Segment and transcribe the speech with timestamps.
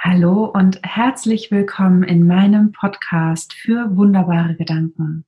[0.00, 5.24] Hallo und herzlich willkommen in meinem Podcast für wunderbare Gedanken.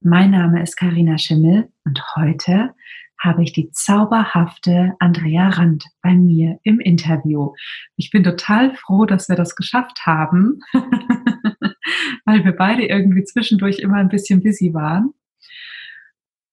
[0.00, 2.74] Mein Name ist Karina Schimmel und heute
[3.18, 7.54] habe ich die zauberhafte Andrea Rand bei mir im Interview.
[7.96, 10.60] Ich bin total froh, dass wir das geschafft haben,
[12.24, 15.12] weil wir beide irgendwie zwischendurch immer ein bisschen busy waren.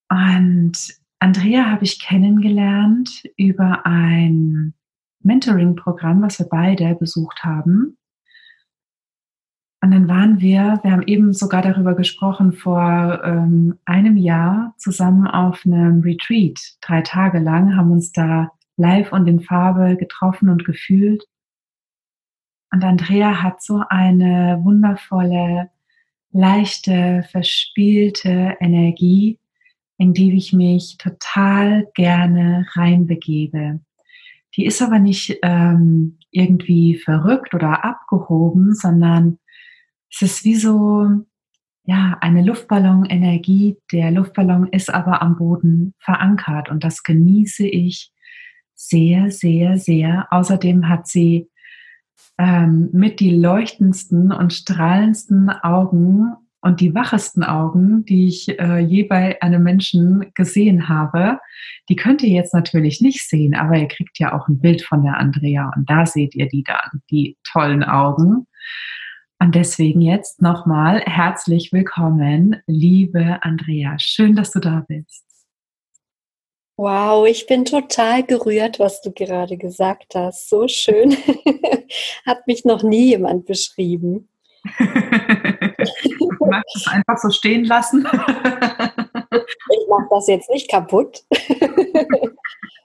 [0.09, 4.73] Und Andrea habe ich kennengelernt über ein
[5.23, 7.97] Mentoring-Programm, was wir beide besucht haben.
[9.83, 15.25] Und dann waren wir, wir haben eben sogar darüber gesprochen, vor ähm, einem Jahr zusammen
[15.25, 20.65] auf einem Retreat, drei Tage lang, haben uns da live und in Farbe getroffen und
[20.65, 21.23] gefühlt.
[22.71, 25.71] Und Andrea hat so eine wundervolle,
[26.31, 29.39] leichte, verspielte Energie,
[29.97, 33.81] in die ich mich total gerne reinbegebe.
[34.55, 39.39] Die ist aber nicht ähm, irgendwie verrückt oder abgehoben, sondern
[40.11, 41.07] es ist wie so,
[41.85, 43.77] ja, eine Luftballon-Energie.
[43.91, 48.11] Der Luftballon ist aber am Boden verankert und das genieße ich
[48.75, 50.27] sehr, sehr, sehr.
[50.31, 51.49] Außerdem hat sie
[52.37, 59.03] ähm, mit die leuchtendsten und strahlendsten Augen und die wachesten Augen, die ich äh, je
[59.03, 61.39] bei einem Menschen gesehen habe,
[61.89, 65.03] die könnt ihr jetzt natürlich nicht sehen, aber ihr kriegt ja auch ein Bild von
[65.03, 68.47] der Andrea und da seht ihr die dann, die tollen Augen.
[69.39, 73.97] Und deswegen jetzt nochmal herzlich willkommen, liebe Andrea.
[73.97, 75.25] Schön, dass du da bist.
[76.77, 80.49] Wow, ich bin total gerührt, was du gerade gesagt hast.
[80.49, 81.17] So schön.
[82.25, 84.29] Hat mich noch nie jemand beschrieben.
[86.51, 88.05] magst es einfach so stehen lassen.
[88.05, 91.23] ich mache das jetzt nicht kaputt.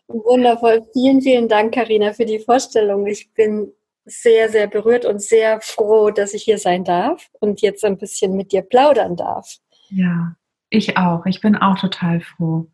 [0.09, 0.86] Wundervoll.
[0.92, 3.06] Vielen, vielen Dank, Karina, für die Vorstellung.
[3.06, 3.72] Ich bin
[4.05, 8.37] sehr, sehr berührt und sehr froh, dass ich hier sein darf und jetzt ein bisschen
[8.37, 9.56] mit dir plaudern darf.
[9.89, 10.37] Ja,
[10.70, 11.27] ich auch.
[11.27, 12.69] Ich bin auch total froh.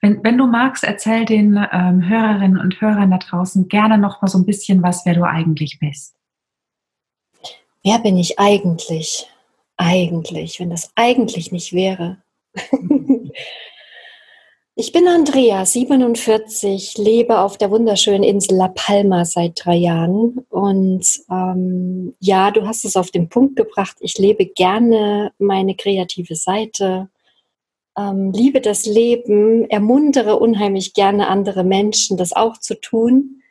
[0.00, 4.28] Wenn, wenn du magst, erzähl den ähm, Hörerinnen und Hörern da draußen gerne noch mal
[4.28, 6.14] so ein bisschen was, wer du eigentlich bist.
[7.82, 9.28] Wer bin ich eigentlich?
[9.76, 12.22] Eigentlich, wenn das eigentlich nicht wäre.
[14.74, 20.46] ich bin Andrea, 47, lebe auf der wunderschönen Insel La Palma seit drei Jahren.
[20.48, 23.96] Und ähm, ja, du hast es auf den Punkt gebracht.
[24.00, 27.10] Ich lebe gerne meine kreative Seite,
[27.98, 33.42] ähm, liebe das Leben, ermuntere unheimlich gerne andere Menschen, das auch zu tun.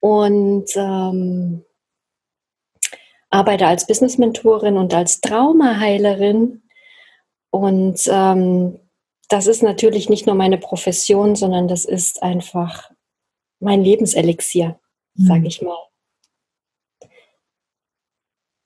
[0.00, 1.64] Und ähm,
[3.36, 6.62] arbeite als Business-Mentorin und als Traumaheilerin.
[7.50, 8.80] Und ähm,
[9.28, 12.90] das ist natürlich nicht nur meine Profession, sondern das ist einfach
[13.60, 14.80] mein Lebenselixier,
[15.14, 15.26] mhm.
[15.26, 15.76] sage ich mal.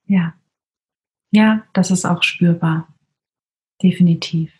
[0.06, 0.34] Ja.
[1.32, 2.94] Ja, das ist auch spürbar.
[3.82, 4.52] Definitiv.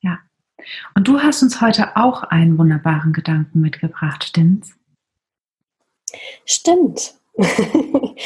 [0.00, 0.18] Ja.
[0.94, 4.76] Und du hast uns heute auch einen wunderbaren Gedanken mitgebracht, stimmt's?
[6.44, 7.19] Stimmt.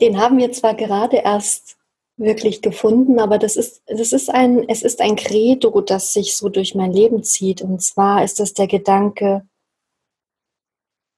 [0.00, 1.76] Den haben wir zwar gerade erst
[2.16, 6.48] wirklich gefunden, aber das ist, das ist ein, es ist ein Credo, das sich so
[6.48, 7.62] durch mein Leben zieht.
[7.62, 9.46] Und zwar ist das der Gedanke,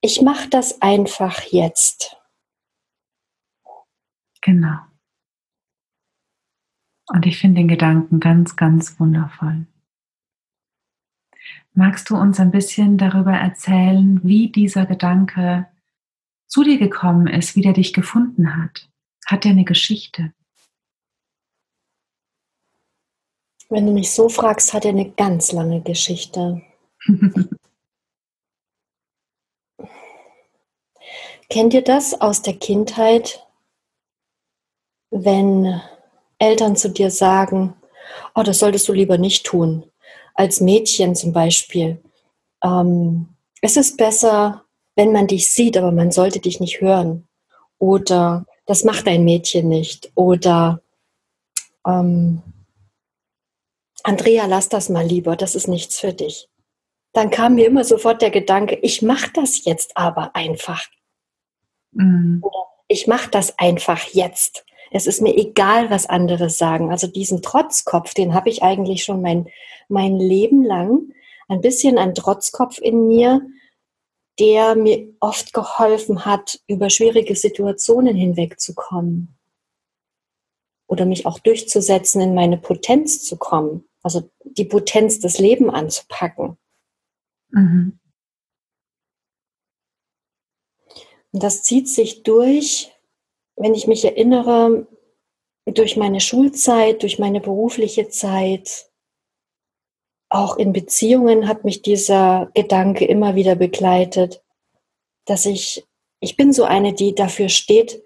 [0.01, 2.17] ich mache das einfach jetzt.
[4.41, 4.79] Genau.
[7.09, 9.67] Und ich finde den Gedanken ganz, ganz wundervoll.
[11.73, 15.67] Magst du uns ein bisschen darüber erzählen, wie dieser Gedanke
[16.48, 18.88] zu dir gekommen ist, wie der dich gefunden hat?
[19.26, 20.32] Hat er eine Geschichte?
[23.69, 26.62] Wenn du mich so fragst, hat er eine ganz lange Geschichte.
[31.50, 33.47] Kennt ihr das aus der Kindheit,
[35.10, 35.80] wenn
[36.38, 37.75] Eltern zu dir sagen,
[38.34, 39.91] oh, das solltest du lieber nicht tun.
[40.34, 42.03] Als Mädchen zum Beispiel.
[42.62, 43.28] Ähm,
[43.60, 44.65] es ist besser,
[44.98, 47.28] wenn man dich sieht, aber man sollte dich nicht hören.
[47.78, 50.10] Oder das macht ein Mädchen nicht.
[50.16, 50.83] Oder
[51.86, 52.42] ähm,
[54.03, 56.48] Andrea, lass das mal lieber, das ist nichts für dich.
[57.12, 60.84] Dann kam mir immer sofort der Gedanke, ich mache das jetzt aber einfach.
[61.92, 62.42] Mhm.
[62.89, 64.65] Ich mache das einfach jetzt.
[64.91, 66.91] Es ist mir egal, was andere sagen.
[66.91, 69.47] Also diesen Trotzkopf, den habe ich eigentlich schon mein,
[69.89, 71.12] mein Leben lang.
[71.47, 73.42] Ein bisschen ein Trotzkopf in mir,
[74.39, 79.37] der mir oft geholfen hat, über schwierige Situationen hinwegzukommen.
[80.87, 83.85] Oder mich auch durchzusetzen, in meine Potenz zu kommen.
[84.03, 86.57] Also die Potenz des Lebens anzupacken.
[87.51, 87.99] Mhm.
[91.33, 92.91] Und das zieht sich durch,
[93.57, 94.87] wenn ich mich erinnere,
[95.67, 98.88] durch meine Schulzeit, durch meine berufliche Zeit,
[100.28, 104.42] auch in Beziehungen hat mich dieser Gedanke immer wieder begleitet,
[105.25, 105.86] dass ich,
[106.21, 108.03] ich bin so eine, die dafür steht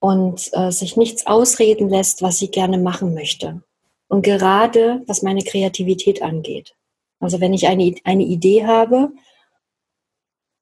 [0.00, 3.62] und äh, sich nichts ausreden lässt, was sie gerne machen möchte.
[4.08, 6.74] Und gerade was meine Kreativität angeht.
[7.20, 9.12] Also wenn ich eine, eine Idee habe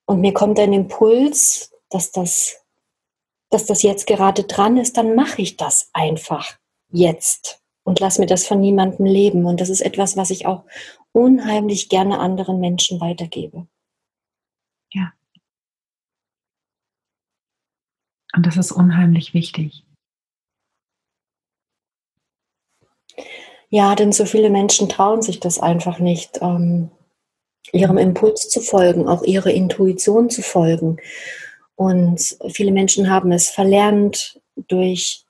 [0.07, 2.61] und mir kommt ein Impuls, dass das,
[3.49, 6.59] dass das jetzt gerade dran ist, dann mache ich das einfach
[6.91, 7.60] jetzt
[7.91, 9.47] und lass mir das von niemandem leben.
[9.47, 10.63] Und das ist etwas, was ich auch
[11.11, 13.67] unheimlich gerne anderen Menschen weitergebe.
[14.93, 15.13] Ja.
[18.33, 19.85] Und das ist unheimlich wichtig.
[23.71, 26.93] Ja, denn so viele Menschen trauen sich das einfach nicht, ähm,
[27.73, 30.99] ihrem Impuls zu folgen, auch ihrer Intuition zu folgen.
[31.75, 35.25] Und viele Menschen haben es verlernt durch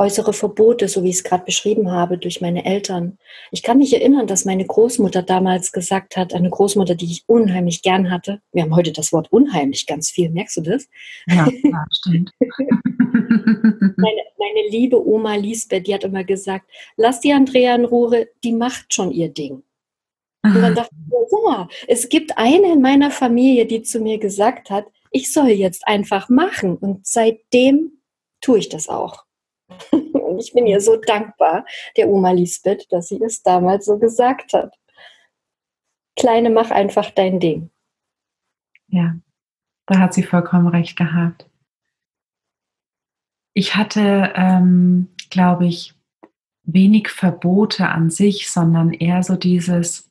[0.00, 3.18] äußere Verbote, so wie ich es gerade beschrieben habe, durch meine Eltern.
[3.50, 7.82] Ich kann mich erinnern, dass meine Großmutter damals gesagt hat, eine Großmutter, die ich unheimlich
[7.82, 8.40] gern hatte.
[8.52, 10.88] Wir haben heute das Wort unheimlich ganz viel, merkst du das?
[11.26, 12.30] Ja, ja stimmt.
[12.40, 18.52] meine, meine, liebe Oma Lisbeth, die hat immer gesagt, lass die Andrea in Ruhe, die
[18.52, 19.62] macht schon ihr Ding.
[20.42, 24.70] Und dann dachte ich, ja, es gibt eine in meiner Familie, die zu mir gesagt
[24.70, 26.78] hat, ich soll jetzt einfach machen.
[26.78, 28.00] Und seitdem
[28.40, 29.24] tue ich das auch.
[30.12, 31.64] Und ich bin ihr so dankbar,
[31.96, 34.76] der Oma Lisbeth, dass sie es damals so gesagt hat.
[36.16, 37.70] Kleine, mach einfach dein Ding.
[38.88, 39.16] Ja,
[39.86, 41.48] da hat sie vollkommen recht gehabt.
[43.54, 45.94] Ich hatte, ähm, glaube ich,
[46.62, 50.10] wenig Verbote an sich, sondern eher so dieses,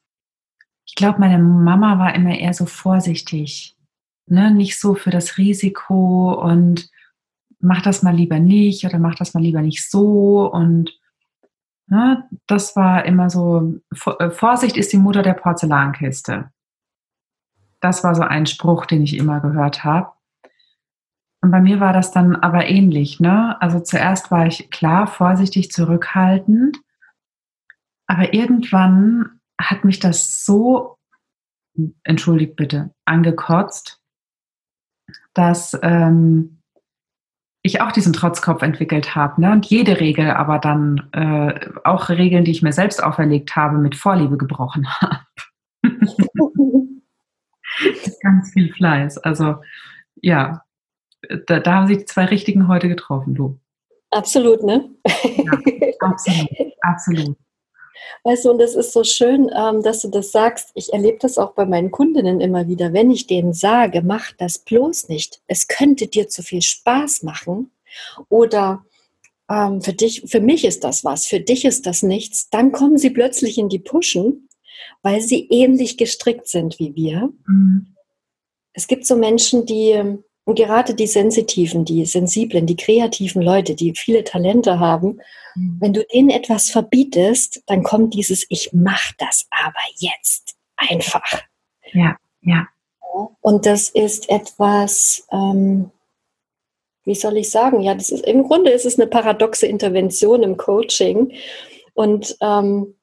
[0.86, 3.78] ich glaube, meine Mama war immer eher so vorsichtig,
[4.26, 4.52] ne?
[4.52, 6.90] nicht so für das Risiko und
[7.60, 10.52] mach das mal lieber nicht oder mach das mal lieber nicht so.
[10.52, 10.98] Und
[11.88, 13.80] ne, das war immer so,
[14.20, 16.52] äh, Vorsicht ist die Mutter der Porzellankiste.
[17.82, 20.12] Das war so ein Spruch, den ich immer gehört habe.
[21.42, 23.20] Und bei mir war das dann aber ähnlich.
[23.20, 23.60] Ne?
[23.62, 26.78] Also zuerst war ich klar vorsichtig zurückhaltend,
[28.08, 30.98] aber irgendwann hat mich das so,
[32.04, 34.02] entschuldigt bitte, angekotzt,
[35.34, 36.59] dass ähm,
[37.62, 39.42] ich auch diesen Trotzkopf entwickelt habe.
[39.42, 39.52] Ne?
[39.52, 43.96] Und jede Regel aber dann, äh, auch Regeln, die ich mir selbst auferlegt habe, mit
[43.96, 45.26] Vorliebe gebrochen habe.
[48.22, 49.18] Ganz viel Fleiß.
[49.20, 49.58] Also
[50.22, 50.64] ja,
[51.48, 53.60] da, da, haben sich die zwei Richtigen heute getroffen, du.
[54.12, 54.90] Absolut, ne?
[55.06, 55.52] Ja,
[56.00, 56.50] absolut,
[56.82, 57.38] absolut.
[58.24, 60.72] Weißt du, und das ist so schön, ähm, dass du das sagst.
[60.74, 62.94] Ich erlebe das auch bei meinen Kundinnen immer wieder.
[62.94, 67.72] Wenn ich denen sage, mach das bloß nicht, es könnte dir zu viel Spaß machen
[68.30, 68.86] oder
[69.50, 72.98] ähm, für dich, für mich ist das was, für dich ist das nichts, dann kommen
[72.98, 74.50] sie plötzlich in die Puschen,
[75.02, 77.30] weil sie ähnlich gestrickt sind wie wir.
[77.48, 77.96] Mhm.
[78.74, 80.20] Es gibt so Menschen, die
[80.50, 85.20] und gerade die Sensitiven, die Sensiblen, die kreativen Leute, die viele Talente haben,
[85.54, 85.78] mhm.
[85.80, 91.44] wenn du denen etwas verbietest, dann kommt dieses Ich mach das aber jetzt einfach.
[91.94, 92.68] Ja, ja.
[93.42, 95.92] Und das ist etwas, ähm,
[97.04, 97.82] wie soll ich sagen?
[97.82, 101.32] Ja, das ist im Grunde ist es eine paradoxe Intervention im Coaching.
[101.94, 102.96] Und ähm,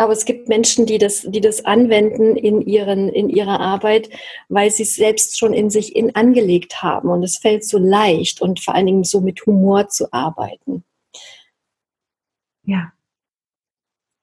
[0.00, 4.08] aber es gibt Menschen, die das, die das anwenden in, ihren, in ihrer Arbeit,
[4.48, 7.10] weil sie es selbst schon in sich in angelegt haben.
[7.10, 10.84] Und es fällt so leicht und vor allen Dingen so mit Humor zu arbeiten.
[12.64, 12.92] Ja.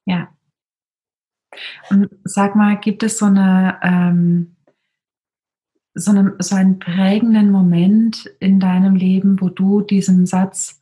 [0.06, 0.30] Ja.
[1.92, 4.56] Und sag mal, gibt es so eine, ähm,
[5.94, 10.80] so, eine, so einen prägenden Moment in deinem Leben, wo du diesen Satz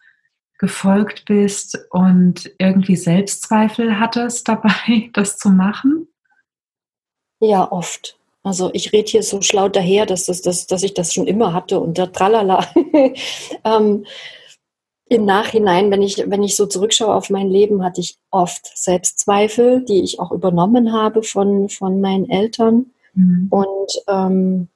[0.57, 6.07] gefolgt bist und irgendwie Selbstzweifel hattest dabei, das zu machen?
[7.39, 8.17] Ja, oft.
[8.43, 11.53] Also ich rede hier so schlau daher, dass, das, dass, dass ich das schon immer
[11.53, 12.67] hatte und da tralala.
[13.63, 14.05] ähm,
[15.09, 19.83] Im Nachhinein, wenn ich, wenn ich so zurückschaue auf mein Leben, hatte ich oft Selbstzweifel,
[19.83, 22.91] die ich auch übernommen habe von, von meinen Eltern.
[23.15, 23.47] Mhm.
[23.49, 24.67] Und ähm,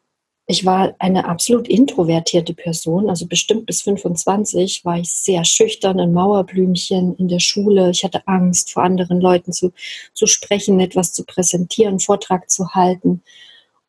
[0.51, 6.12] ich war eine absolut introvertierte Person, also bestimmt bis 25 war ich sehr schüchtern, ein
[6.12, 7.91] Mauerblümchen in der Schule.
[7.91, 9.74] Ich hatte Angst, vor anderen Leuten zu,
[10.12, 13.22] zu sprechen, etwas zu präsentieren, einen Vortrag zu halten.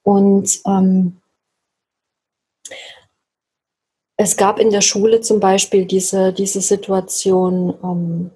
[0.02, 1.22] Und ähm,
[4.18, 8.30] es gab in der Schule zum Beispiel diese, diese Situation, ähm,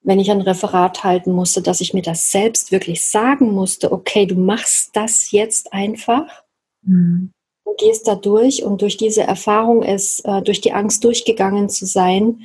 [0.00, 4.24] wenn ich ein Referat halten musste, dass ich mir das selbst wirklich sagen musste, okay,
[4.24, 6.44] du machst das jetzt einfach.
[6.80, 7.30] Mhm
[7.64, 11.86] Du gehst da durch und durch diese Erfahrung, es äh, durch die Angst durchgegangen zu
[11.86, 12.42] sein,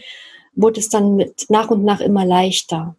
[0.56, 2.96] wurde es dann mit nach und nach immer leichter.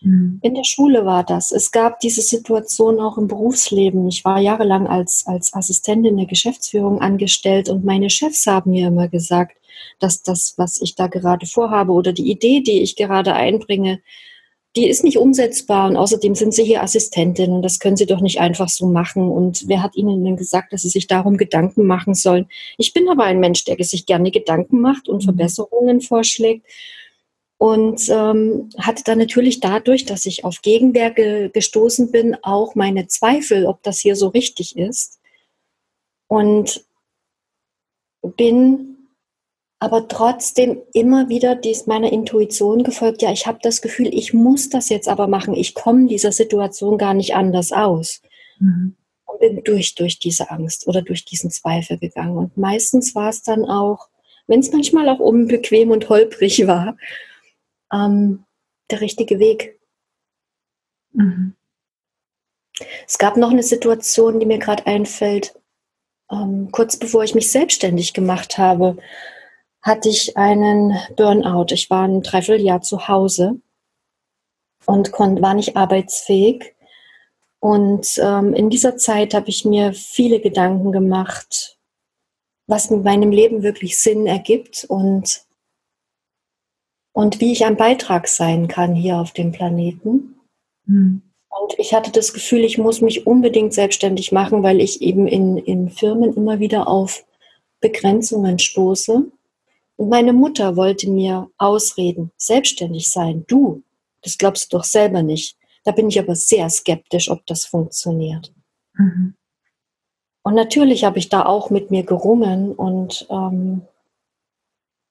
[0.00, 0.40] Mhm.
[0.42, 1.52] In der Schule war das.
[1.52, 4.08] Es gab diese Situation auch im Berufsleben.
[4.08, 9.08] Ich war jahrelang als, als Assistentin der Geschäftsführung angestellt und meine Chefs haben mir immer
[9.08, 9.56] gesagt,
[9.98, 14.00] dass das, was ich da gerade vorhabe oder die Idee, die ich gerade einbringe,
[14.76, 18.20] die ist nicht umsetzbar und außerdem sind Sie hier Assistentin und das können Sie doch
[18.20, 19.28] nicht einfach so machen.
[19.28, 22.46] Und wer hat Ihnen denn gesagt, dass Sie sich darum Gedanken machen sollen?
[22.78, 25.24] Ich bin aber ein Mensch, der sich gerne Gedanken macht und mhm.
[25.24, 26.66] Verbesserungen vorschlägt
[27.58, 33.08] und ähm, hatte dann natürlich dadurch, dass ich auf Gegenwehr ge gestoßen bin, auch meine
[33.08, 35.18] Zweifel, ob das hier so richtig ist.
[36.28, 36.84] Und
[38.22, 38.99] bin
[39.82, 43.22] aber trotzdem immer wieder dies meiner Intuition gefolgt.
[43.22, 45.54] Ja, ich habe das Gefühl, ich muss das jetzt aber machen.
[45.54, 48.20] Ich komme dieser Situation gar nicht anders aus.
[48.58, 48.94] Mhm.
[49.24, 52.36] Und bin durch, durch diese Angst oder durch diesen Zweifel gegangen.
[52.36, 54.10] Und meistens war es dann auch,
[54.46, 56.98] wenn es manchmal auch unbequem und holprig war,
[57.90, 58.44] ähm,
[58.90, 59.80] der richtige Weg.
[61.12, 61.54] Mhm.
[63.08, 65.54] Es gab noch eine Situation, die mir gerade einfällt.
[66.30, 68.98] Ähm, kurz bevor ich mich selbstständig gemacht habe,
[69.82, 71.66] hatte ich einen Burnout.
[71.70, 73.60] Ich war ein Dreivierteljahr zu Hause
[74.86, 76.74] und war nicht arbeitsfähig.
[77.60, 81.78] Und ähm, in dieser Zeit habe ich mir viele Gedanken gemacht,
[82.66, 85.44] was mit meinem Leben wirklich Sinn ergibt und
[87.12, 90.36] und wie ich ein Beitrag sein kann hier auf dem Planeten.
[90.86, 91.22] Mhm.
[91.48, 95.58] Und ich hatte das Gefühl, ich muss mich unbedingt selbstständig machen, weil ich eben in,
[95.58, 97.26] in Firmen immer wieder auf
[97.80, 99.26] Begrenzungen stoße.
[100.00, 103.82] Und meine Mutter wollte mir ausreden, selbstständig sein, du,
[104.22, 105.58] das glaubst du doch selber nicht.
[105.84, 108.50] Da bin ich aber sehr skeptisch, ob das funktioniert.
[108.94, 109.34] Mhm.
[110.42, 113.82] Und natürlich habe ich da auch mit mir gerungen und ähm,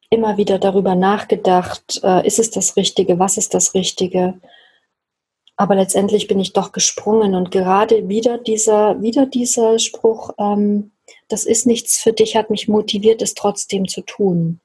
[0.10, 4.41] immer wieder darüber nachgedacht, äh, ist es das Richtige, was ist das Richtige.
[5.55, 10.93] Aber letztendlich bin ich doch gesprungen und gerade wieder dieser, wieder dieser Spruch, ähm,
[11.27, 14.62] das ist nichts für dich, hat mich motiviert, es trotzdem zu tun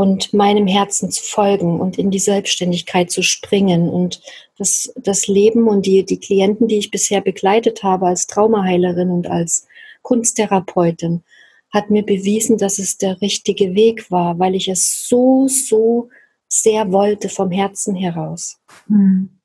[0.00, 4.22] und meinem Herzen zu folgen und in die Selbstständigkeit zu springen und
[4.56, 9.26] das, das Leben und die, die Klienten, die ich bisher begleitet habe als Traumaheilerin und
[9.26, 9.66] als
[10.00, 11.22] Kunsttherapeutin,
[11.70, 16.08] hat mir bewiesen, dass es der richtige Weg war, weil ich es so, so
[16.48, 18.58] sehr wollte vom Herzen heraus.
[18.86, 19.38] Hm.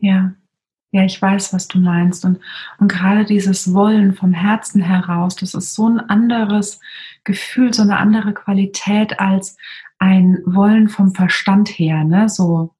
[0.00, 0.34] Ja,
[0.92, 2.24] ja, ich weiß, was du meinst.
[2.24, 2.40] Und,
[2.78, 6.80] und gerade dieses Wollen vom Herzen heraus, das ist so ein anderes
[7.24, 9.56] Gefühl, so eine andere Qualität als
[9.98, 12.28] ein Wollen vom Verstand her, ne?
[12.28, 12.70] So.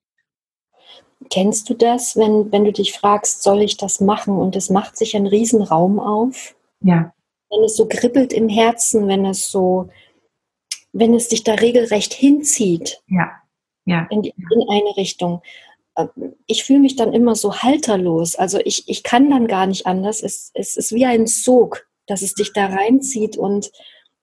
[1.29, 4.39] Kennst du das, wenn, wenn du dich fragst, soll ich das machen?
[4.39, 6.57] Und es macht sich ein Riesenraum auf?
[6.83, 7.13] Ja.
[7.51, 9.91] Wenn es so kribbelt im Herzen, wenn es so,
[10.93, 13.03] wenn es dich da regelrecht hinzieht.
[13.07, 13.31] Ja.
[13.85, 14.07] Ja.
[14.11, 15.43] In, die, in eine Richtung.
[15.95, 16.07] Äh,
[16.47, 18.35] ich fühle mich dann immer so halterlos.
[18.37, 20.23] Also ich, ich kann dann gar nicht anders.
[20.23, 23.37] Es, es ist wie ein Sog, dass es dich da reinzieht.
[23.37, 23.71] Und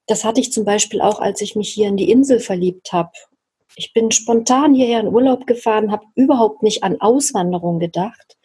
[0.08, 3.10] das hatte ich zum Beispiel auch, als ich mich hier in die Insel verliebt habe.
[3.76, 8.36] Ich bin spontan hierher in Urlaub gefahren, habe überhaupt nicht an Auswanderung gedacht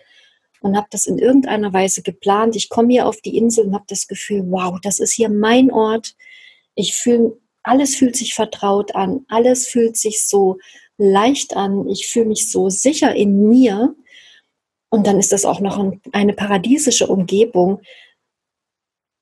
[0.62, 2.56] und habe das in irgendeiner Weise geplant.
[2.56, 5.72] Ich komme hier auf die Insel und habe das Gefühl, wow, das ist hier mein
[5.72, 6.16] Ort.
[6.76, 10.58] Ich fühle, alles fühlt sich vertraut an, alles fühlt sich so
[10.98, 11.88] leicht an.
[11.90, 13.96] Ich fühle mich so sicher in mir.
[14.90, 17.82] Und dann ist das auch noch eine paradiesische Umgebung.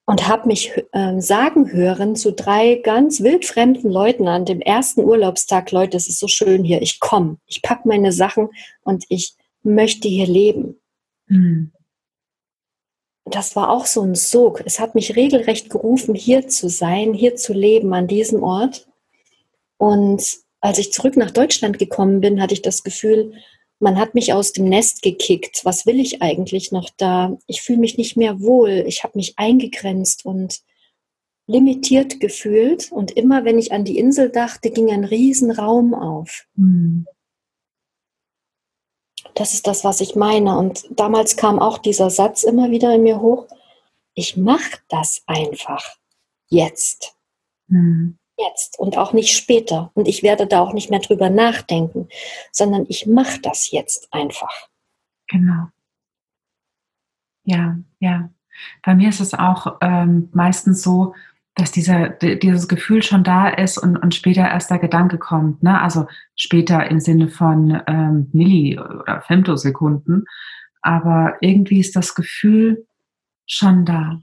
[0.05, 5.71] Und habe mich äh, sagen hören zu drei ganz wildfremden Leuten an dem ersten Urlaubstag,
[5.71, 8.49] Leute, es ist so schön hier, ich komme, ich packe meine Sachen
[8.81, 10.81] und ich möchte hier leben.
[11.27, 11.71] Mhm.
[13.25, 14.63] Das war auch so ein Sog.
[14.65, 18.87] Es hat mich regelrecht gerufen, hier zu sein, hier zu leben, an diesem Ort.
[19.77, 23.33] Und als ich zurück nach Deutschland gekommen bin, hatte ich das Gefühl,
[23.81, 25.65] man hat mich aus dem Nest gekickt.
[25.65, 27.37] Was will ich eigentlich noch da?
[27.47, 28.83] Ich fühle mich nicht mehr wohl.
[28.87, 30.61] Ich habe mich eingegrenzt und
[31.47, 32.91] limitiert gefühlt.
[32.91, 36.45] Und immer wenn ich an die Insel dachte, ging ein Riesenraum auf.
[36.55, 37.07] Mhm.
[39.33, 40.57] Das ist das, was ich meine.
[40.57, 43.47] Und damals kam auch dieser Satz immer wieder in mir hoch.
[44.13, 45.97] Ich mache das einfach.
[46.49, 47.15] Jetzt.
[47.67, 48.19] Mhm.
[48.47, 49.91] Jetzt und auch nicht später.
[49.93, 52.07] Und ich werde da auch nicht mehr drüber nachdenken,
[52.51, 54.69] sondern ich mache das jetzt einfach.
[55.27, 55.67] Genau.
[57.43, 58.29] Ja, ja.
[58.83, 61.13] Bei mir ist es auch ähm, meistens so,
[61.55, 65.63] dass dieser, dieses Gefühl schon da ist und, und später erst der Gedanke kommt.
[65.63, 65.81] Ne?
[65.81, 70.25] Also später im Sinne von ähm, Milli- oder Femtosekunden.
[70.81, 72.87] Aber irgendwie ist das Gefühl
[73.45, 74.21] schon da.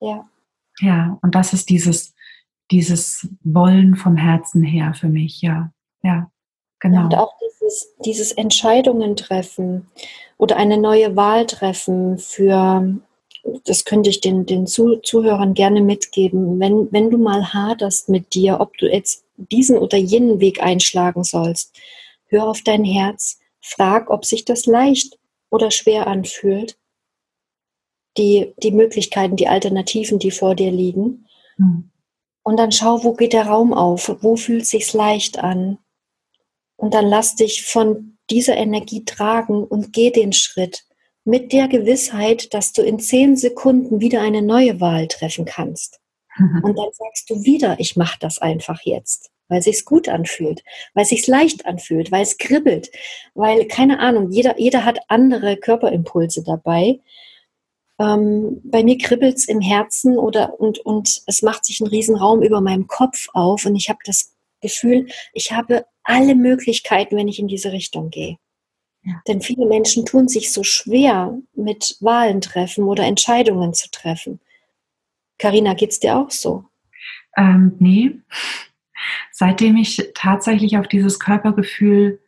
[0.00, 0.24] Ja.
[0.80, 2.13] Ja, und das ist dieses,
[2.70, 5.72] dieses Wollen vom Herzen her für mich, ja.
[6.02, 6.30] Ja,
[6.80, 7.04] genau.
[7.04, 9.88] Und auch dieses, dieses Entscheidungen treffen
[10.36, 12.98] oder eine neue Wahl treffen für,
[13.64, 18.60] das könnte ich den, den Zuhörern gerne mitgeben, wenn, wenn du mal haderst mit dir,
[18.60, 21.78] ob du jetzt diesen oder jenen Weg einschlagen sollst,
[22.26, 25.18] hör auf dein Herz, frag, ob sich das leicht
[25.50, 26.76] oder schwer anfühlt,
[28.16, 31.26] die, die Möglichkeiten, die Alternativen, die vor dir liegen.
[31.56, 31.90] Mhm.
[32.44, 35.78] Und dann schau, wo geht der Raum auf, wo fühlt sich's leicht an.
[36.76, 40.84] Und dann lass dich von dieser Energie tragen und geh den Schritt
[41.24, 46.00] mit der Gewissheit, dass du in zehn Sekunden wieder eine neue Wahl treffen kannst.
[46.36, 46.62] Mhm.
[46.62, 51.06] Und dann sagst du wieder, ich mache das einfach jetzt, weil sich's gut anfühlt, weil
[51.06, 52.90] sich's leicht anfühlt, weil es kribbelt,
[53.34, 57.00] weil keine Ahnung, jeder jeder hat andere Körperimpulse dabei.
[57.98, 62.60] Ähm, bei mir kribbelt's im Herzen oder und und es macht sich ein Riesenraum über
[62.60, 67.48] meinem Kopf auf und ich habe das Gefühl, ich habe alle Möglichkeiten, wenn ich in
[67.48, 68.36] diese Richtung gehe.
[69.02, 69.20] Ja.
[69.28, 74.40] Denn viele Menschen tun sich so schwer mit Wahlen treffen oder Entscheidungen zu treffen.
[75.38, 76.64] Karina, geht's dir auch so?
[77.36, 78.12] Ähm, nee.
[79.30, 82.20] Seitdem ich tatsächlich auf dieses Körpergefühl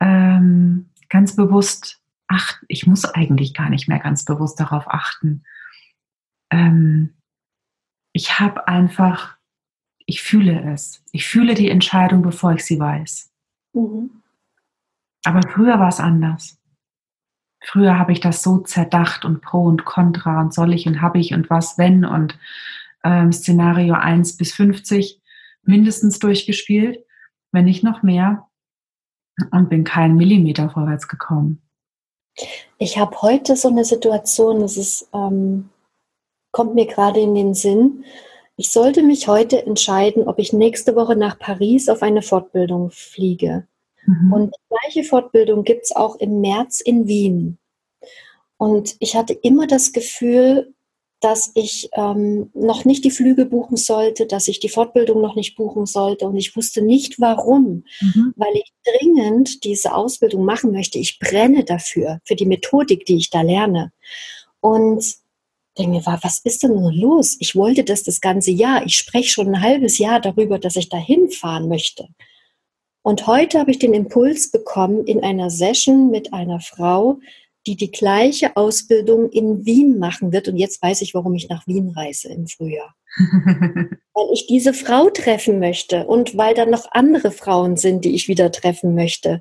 [0.00, 1.99] ähm, ganz bewusst
[2.30, 5.44] achten, ich muss eigentlich gar nicht mehr ganz bewusst darauf achten.
[6.50, 7.14] Ähm,
[8.12, 9.36] ich habe einfach,
[10.06, 11.02] ich fühle es.
[11.12, 13.30] Ich fühle die Entscheidung, bevor ich sie weiß.
[13.74, 14.22] Mhm.
[15.24, 16.58] Aber früher war es anders.
[17.62, 21.18] Früher habe ich das so zerdacht und pro und contra und soll ich und habe
[21.18, 22.38] ich und was wenn und
[23.04, 25.20] ähm, Szenario 1 bis 50
[25.62, 27.04] mindestens durchgespielt,
[27.52, 28.48] wenn nicht noch mehr
[29.50, 31.60] und bin keinen Millimeter vorwärts gekommen.
[32.78, 35.70] Ich habe heute so eine Situation, das ist, ähm,
[36.52, 38.04] kommt mir gerade in den Sinn.
[38.56, 43.66] Ich sollte mich heute entscheiden, ob ich nächste Woche nach Paris auf eine Fortbildung fliege.
[44.06, 44.32] Mhm.
[44.32, 47.58] Und die gleiche Fortbildung gibt es auch im März in Wien.
[48.56, 50.74] Und ich hatte immer das Gefühl,
[51.20, 55.54] dass ich ähm, noch nicht die Flüge buchen sollte, dass ich die Fortbildung noch nicht
[55.54, 56.26] buchen sollte.
[56.26, 58.32] Und ich wusste nicht warum, mhm.
[58.36, 60.98] weil ich dringend diese Ausbildung machen möchte.
[60.98, 63.92] Ich brenne dafür, für die Methodik, die ich da lerne.
[64.60, 65.04] Und
[65.76, 67.36] denke mir, was ist denn nur los?
[67.38, 68.84] Ich wollte das das ganze Jahr.
[68.86, 72.08] Ich spreche schon ein halbes Jahr darüber, dass ich da hinfahren möchte.
[73.02, 77.18] Und heute habe ich den Impuls bekommen in einer Session mit einer Frau,
[77.66, 80.48] die die gleiche Ausbildung in Wien machen wird.
[80.48, 82.94] Und jetzt weiß ich, warum ich nach Wien reise im Frühjahr.
[84.14, 88.28] weil ich diese Frau treffen möchte und weil da noch andere Frauen sind, die ich
[88.28, 89.40] wieder treffen möchte.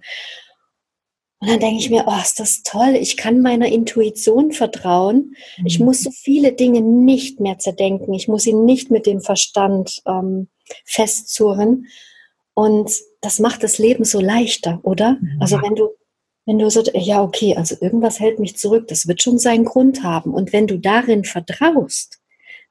[1.42, 5.36] Und dann denke ich mir, oh, ist das toll, ich kann meiner Intuition vertrauen.
[5.64, 5.86] Ich mhm.
[5.86, 8.14] muss so viele Dinge nicht mehr zerdenken.
[8.14, 10.50] Ich muss sie nicht mit dem Verstand ähm,
[10.84, 11.88] festzurren.
[12.54, 15.18] Und das macht das Leben so leichter, oder?
[15.22, 15.38] Mhm.
[15.40, 15.90] Also wenn du,
[16.50, 20.02] wenn du so, ja, okay, also irgendwas hält mich zurück, das wird schon seinen Grund
[20.02, 20.34] haben.
[20.34, 22.18] Und wenn du darin vertraust,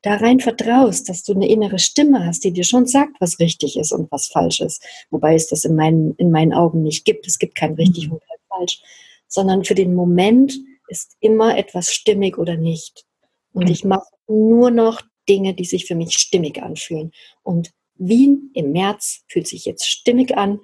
[0.02, 3.92] darein vertraust, dass du eine innere Stimme hast, die dir schon sagt, was richtig ist
[3.92, 4.84] und was falsch ist.
[5.10, 7.28] Wobei es das in meinen, in meinen Augen nicht gibt.
[7.28, 8.14] Es gibt kein richtig mhm.
[8.14, 8.82] und kein falsch,
[9.28, 13.04] sondern für den Moment ist immer etwas stimmig oder nicht.
[13.52, 13.70] Und mhm.
[13.70, 17.12] ich mache nur noch Dinge, die sich für mich stimmig anfühlen.
[17.44, 20.58] Und Wien im März fühlt sich jetzt stimmig an.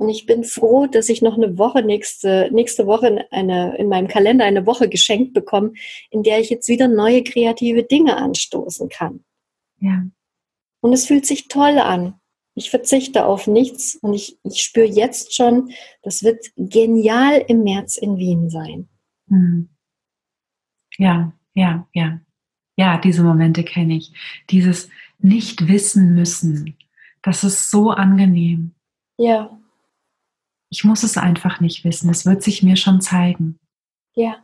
[0.00, 4.08] Und ich bin froh, dass ich noch eine Woche nächste, nächste Woche eine, in meinem
[4.08, 5.74] Kalender eine Woche geschenkt bekomme,
[6.08, 9.22] in der ich jetzt wieder neue kreative Dinge anstoßen kann.
[9.78, 10.06] Ja.
[10.80, 12.14] Und es fühlt sich toll an.
[12.54, 15.70] Ich verzichte auf nichts und ich, ich spüre jetzt schon,
[16.02, 18.88] das wird genial im März in Wien sein.
[19.28, 19.68] Hm.
[20.96, 22.22] Ja, ja, ja.
[22.78, 24.14] Ja, diese Momente kenne ich.
[24.48, 26.78] Dieses nicht wissen müssen.
[27.20, 28.74] Das ist so angenehm.
[29.18, 29.59] Ja.
[30.70, 32.08] Ich muss es einfach nicht wissen.
[32.10, 33.58] Es wird sich mir schon zeigen.
[34.14, 34.36] Ja.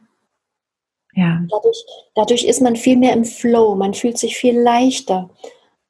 [1.14, 1.42] Ja.
[1.48, 1.84] Dadurch,
[2.14, 3.74] dadurch ist man viel mehr im Flow.
[3.74, 5.30] Man fühlt sich viel leichter.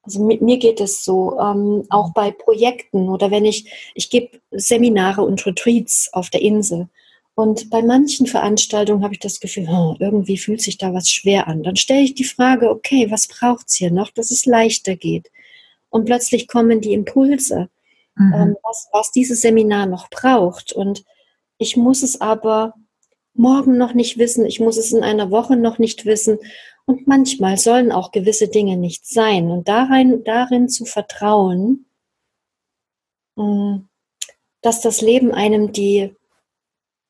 [0.03, 4.40] Also mit mir geht es so, ähm, auch bei Projekten oder wenn ich, ich gebe
[4.53, 6.88] Seminare und Retreats auf der Insel.
[7.35, 11.49] Und bei manchen Veranstaltungen habe ich das Gefühl, oh, irgendwie fühlt sich da was schwer
[11.49, 11.62] an.
[11.64, 15.31] Dann stelle ich die Frage, okay, was braucht es hier noch, dass es leichter geht?
[15.90, 17.68] Und plötzlich kommen die Impulse,
[18.17, 18.35] mhm.
[18.35, 20.73] ähm, was, was dieses Seminar noch braucht.
[20.73, 21.05] Und
[21.59, 22.75] ich muss es aber
[23.35, 26.39] morgen noch nicht wissen, ich muss es in einer Woche noch nicht wissen.
[26.87, 29.51] Und manchmal sollen auch gewisse Dinge nicht sein.
[29.51, 31.87] Und darin, darin zu vertrauen,
[33.37, 33.79] mm,
[34.63, 36.15] dass das Leben einem die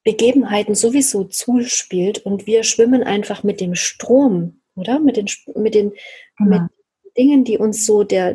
[0.04, 5.00] Begebenheiten sowieso zuspielt und wir schwimmen einfach mit dem Strom oder?
[5.00, 5.92] Mit den, mit den
[6.38, 6.60] genau.
[6.60, 6.70] mit
[7.16, 8.34] Dingen, die uns so der,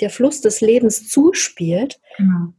[0.00, 2.00] der Fluss des Lebens zuspielt.
[2.16, 2.52] Genau.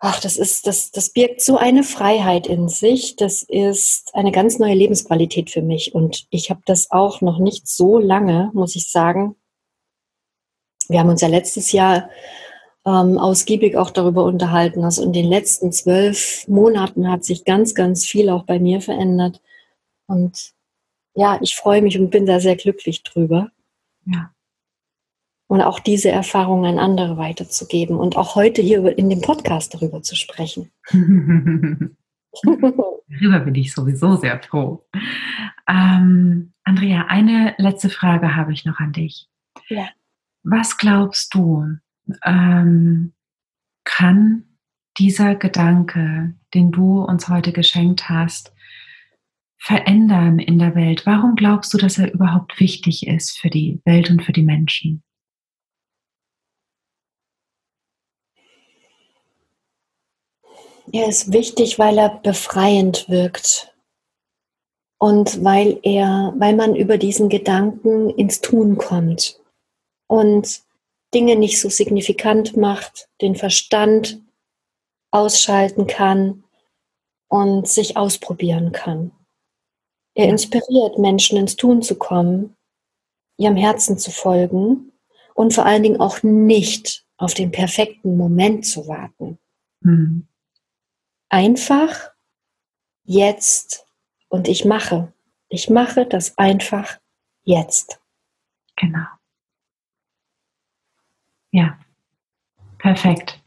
[0.00, 3.16] Ach, das ist, das, das birgt so eine Freiheit in sich.
[3.16, 5.92] Das ist eine ganz neue Lebensqualität für mich.
[5.92, 9.34] Und ich habe das auch noch nicht so lange, muss ich sagen.
[10.88, 12.10] Wir haben uns ja letztes Jahr
[12.86, 14.84] ähm, ausgiebig auch darüber unterhalten.
[14.84, 19.42] Also in den letzten zwölf Monaten hat sich ganz, ganz viel auch bei mir verändert.
[20.06, 20.52] Und
[21.14, 23.50] ja, ich freue mich und bin da sehr glücklich drüber.
[24.06, 24.30] Ja.
[25.48, 30.02] Und auch diese Erfahrung an andere weiterzugeben und auch heute hier in dem Podcast darüber
[30.02, 30.70] zu sprechen.
[32.42, 34.86] Darüber bin ich sowieso sehr froh.
[35.66, 39.26] Ähm, Andrea, eine letzte Frage habe ich noch an dich.
[39.68, 39.88] Ja.
[40.42, 41.64] Was glaubst du,
[42.24, 43.14] ähm,
[43.84, 44.44] kann
[44.98, 48.52] dieser Gedanke, den du uns heute geschenkt hast,
[49.58, 51.06] verändern in der Welt?
[51.06, 55.02] Warum glaubst du, dass er überhaupt wichtig ist für die Welt und für die Menschen?
[60.92, 63.74] Er ist wichtig, weil er befreiend wirkt
[64.98, 69.40] und weil er, weil man über diesen Gedanken ins Tun kommt
[70.06, 70.62] und
[71.14, 74.20] Dinge nicht so signifikant macht, den Verstand
[75.10, 76.44] ausschalten kann
[77.28, 79.12] und sich ausprobieren kann.
[80.14, 82.56] Er inspiriert Menschen ins Tun zu kommen,
[83.38, 84.92] ihrem Herzen zu folgen
[85.34, 89.38] und vor allen Dingen auch nicht auf den perfekten Moment zu warten.
[89.80, 90.27] Mhm.
[91.30, 92.10] Einfach
[93.04, 93.86] jetzt
[94.28, 95.12] und ich mache.
[95.48, 96.98] Ich mache das einfach
[97.42, 98.00] jetzt.
[98.76, 99.06] Genau.
[101.50, 101.78] Ja,
[102.78, 103.40] perfekt.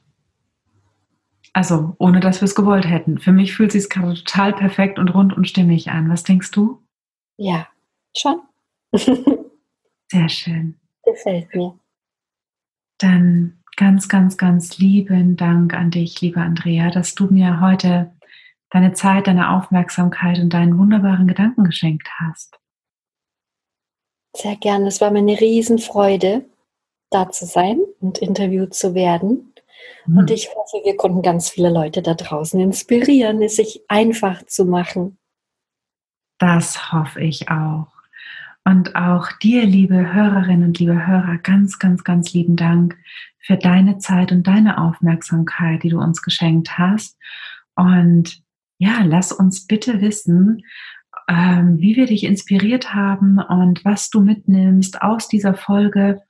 [1.54, 3.20] Also, ohne dass wir es gewollt hätten.
[3.20, 6.10] Für mich fühlt es sich gerade total perfekt und rund und stimmig an.
[6.10, 6.82] Was denkst du?
[7.38, 7.68] Ja,
[8.16, 8.42] schon.
[10.12, 10.80] Sehr schön.
[11.04, 11.78] Gefällt mir.
[13.00, 18.12] Dann ganz, ganz, ganz lieben Dank an dich, liebe Andrea, dass du mir heute
[18.70, 22.60] deine Zeit, deine Aufmerksamkeit und deinen wunderbaren Gedanken geschenkt hast.
[24.38, 24.86] Sehr gerne.
[24.86, 26.46] Es war mir eine Riesenfreude,
[27.10, 29.52] da zu sein und interviewt zu werden.
[30.06, 30.18] Mhm.
[30.20, 34.66] Und ich hoffe, wir konnten ganz viele Leute da draußen inspirieren, es sich einfach zu
[34.66, 35.18] machen.
[36.38, 37.88] Das hoffe ich auch.
[38.64, 42.96] Und auch dir, liebe Hörerinnen und liebe Hörer, ganz, ganz, ganz lieben Dank
[43.42, 47.18] für deine Zeit und deine Aufmerksamkeit, die du uns geschenkt hast.
[47.76, 48.42] Und
[48.78, 50.64] ja, lass uns bitte wissen,
[51.28, 56.22] ähm, wie wir dich inspiriert haben und was du mitnimmst aus dieser Folge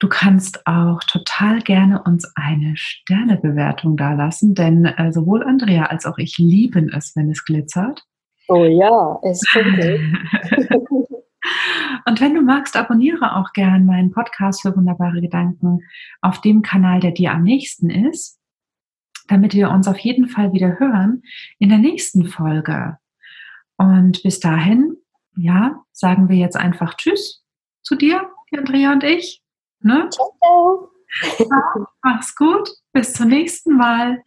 [0.00, 6.18] Du kannst auch total gerne uns eine Sternebewertung dalassen, denn äh, sowohl Andrea als auch
[6.18, 8.04] ich lieben es, wenn es glitzert.
[8.46, 10.00] Oh ja, es funkelt.
[12.06, 15.80] Und wenn du magst, abonniere auch gern meinen Podcast für wunderbare Gedanken
[16.20, 18.38] auf dem Kanal, der dir am nächsten ist,
[19.28, 21.22] damit wir uns auf jeden Fall wieder hören
[21.58, 22.98] in der nächsten Folge.
[23.76, 24.96] Und bis dahin,
[25.36, 27.44] ja, sagen wir jetzt einfach Tschüss
[27.82, 29.42] zu dir, Andrea und ich.
[29.80, 30.08] Ne?
[30.10, 30.36] Ciao.
[30.40, 30.90] ciao.
[32.02, 32.68] Mach's gut.
[32.92, 34.22] Bis zum nächsten Mal.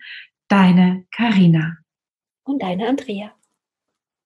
[0.47, 1.77] Deine Karina.
[2.43, 3.33] Und deine Andrea.